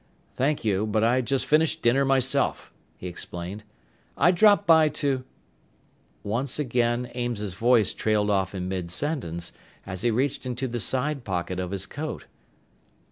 "Thank 0.33 0.65
you, 0.65 0.87
but 0.87 1.03
I 1.03 1.21
just 1.21 1.45
finished 1.45 1.83
dinner 1.83 2.03
myself," 2.03 2.73
he 2.97 3.05
explained. 3.05 3.63
"I 4.17 4.31
dropped 4.31 4.65
by 4.65 4.89
to" 4.89 5.23
Once 6.23 6.57
again 6.57 7.11
Ames's 7.13 7.53
voice 7.53 7.93
trailed 7.93 8.31
off 8.31 8.55
in 8.55 8.67
midsentence, 8.67 9.51
as 9.85 10.01
he 10.01 10.09
reached 10.09 10.43
into 10.47 10.67
the 10.67 10.79
side 10.79 11.23
pocket 11.23 11.59
of 11.59 11.69
his 11.69 11.85
coat. 11.85 12.25